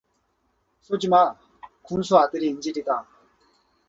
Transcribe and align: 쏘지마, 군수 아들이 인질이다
쏘지마, 0.81 1.35
군수 1.83 2.17
아들이 2.17 2.47
인질이다 2.47 3.05